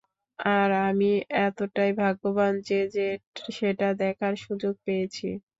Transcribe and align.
আর 0.39 0.69
আমি 0.87 1.11
এতটাই 1.41 1.91
ভাগ্যবান 1.95 2.53
যে, 2.89 3.07
সেটা 3.49 3.87
দেখার 4.01 4.33
সুযোগ 4.45 4.73
পেয়েছি! 4.85 5.27